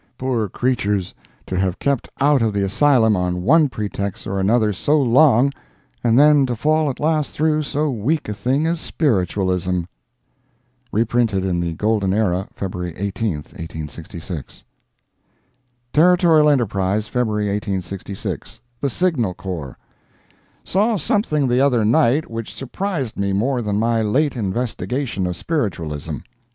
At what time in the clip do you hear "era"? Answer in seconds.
12.15-12.47